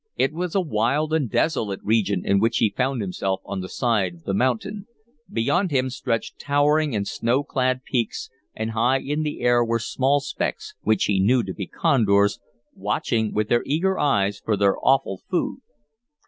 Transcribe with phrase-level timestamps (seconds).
[0.15, 4.15] It was a wild and desolate region in which he found himself on the side
[4.15, 4.87] of the mountain.
[5.31, 10.19] Beyond him stretched towering and snow clad peaks, and high in the air were small
[10.19, 12.39] specks, which he knew to be condors,
[12.73, 15.59] watching with their eager eyes for their offal food.